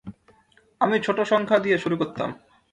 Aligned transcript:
আমি 0.81 0.97
ছোট 0.99 1.17
সংখ্যা 1.21 1.57
দিয়ে 1.59 1.77
শুরু 1.77 1.95
করতাম। 1.97 2.29